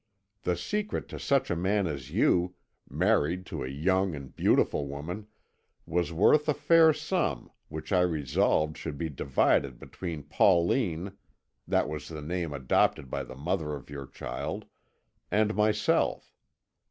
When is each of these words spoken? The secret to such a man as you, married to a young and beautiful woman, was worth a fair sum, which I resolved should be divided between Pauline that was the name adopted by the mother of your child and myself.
The 0.41 0.57
secret 0.57 1.07
to 1.09 1.19
such 1.19 1.51
a 1.51 1.55
man 1.55 1.85
as 1.85 2.09
you, 2.09 2.55
married 2.89 3.45
to 3.45 3.63
a 3.63 3.67
young 3.67 4.15
and 4.15 4.35
beautiful 4.35 4.87
woman, 4.87 5.27
was 5.85 6.11
worth 6.11 6.49
a 6.49 6.55
fair 6.55 6.91
sum, 6.91 7.51
which 7.67 7.93
I 7.93 8.01
resolved 8.01 8.77
should 8.77 8.97
be 8.97 9.09
divided 9.09 9.77
between 9.77 10.23
Pauline 10.23 11.11
that 11.67 11.87
was 11.87 12.07
the 12.09 12.23
name 12.23 12.51
adopted 12.51 13.11
by 13.11 13.21
the 13.23 13.35
mother 13.35 13.75
of 13.75 13.91
your 13.91 14.07
child 14.07 14.65
and 15.29 15.53
myself. 15.53 16.33